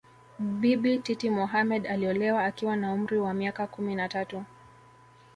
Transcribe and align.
Bibi 0.39 0.99
Titi 0.99 1.29
Mohammed 1.29 1.87
aliolewa 1.87 2.43
akiwa 2.45 2.75
na 2.75 2.93
umri 2.93 3.19
wa 3.19 3.33
miaka 3.33 3.67
kumi 3.67 3.95
na 3.95 4.09
tatu 4.09 4.43